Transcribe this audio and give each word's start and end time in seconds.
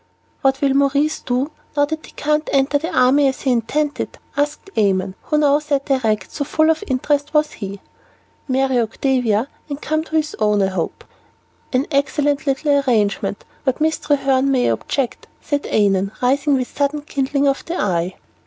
"What 0.41 0.61
will 0.61 0.73
Maurice 0.73 1.19
do, 1.19 1.51
now 1.77 1.85
that 1.85 2.03
he 2.07 2.11
can't 2.13 2.49
enter 2.51 2.79
the 2.79 2.91
army 2.91 3.27
as 3.27 3.41
he 3.41 3.51
intended?" 3.51 4.17
asked 4.35 4.71
Annon, 4.75 5.13
who 5.25 5.37
now 5.37 5.59
sat 5.59 5.91
erect, 5.91 6.31
so 6.31 6.43
full 6.43 6.71
of 6.71 6.83
interest 6.87 7.35
was 7.35 7.51
he. 7.51 7.81
"Marry 8.47 8.79
Octavia, 8.79 9.47
and 9.69 9.79
come 9.79 10.03
to 10.05 10.15
his 10.15 10.35
own, 10.39 10.63
I 10.63 10.69
hope." 10.69 11.03
"An 11.71 11.85
excellent 11.91 12.47
little 12.47 12.79
arrangement, 12.81 13.45
but 13.63 13.79
Miss 13.79 13.99
Treherne 13.99 14.49
may 14.49 14.69
object," 14.69 15.27
said 15.39 15.67
Annon, 15.67 16.13
rising 16.19 16.55
with 16.55 16.75
sudden 16.75 17.03
kindling 17.03 17.47
of 17.47 17.63
the 17.65 17.79
eye. 17.79 18.15